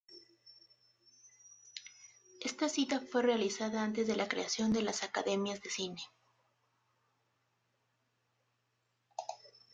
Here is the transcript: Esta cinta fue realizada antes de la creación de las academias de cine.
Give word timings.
Esta 2.39 2.67
cinta 2.69 2.99
fue 3.01 3.21
realizada 3.21 3.83
antes 3.83 4.07
de 4.07 4.15
la 4.15 4.27
creación 4.27 4.73
de 4.73 4.81
las 4.81 5.03
academias 5.03 5.61
de 5.61 5.69
cine. 5.69 6.01